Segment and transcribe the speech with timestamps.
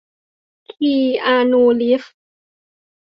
[0.71, 0.93] คี
[1.25, 2.13] อานู รีฟส์